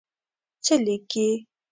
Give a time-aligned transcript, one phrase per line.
[0.63, 1.27] څه لیکې.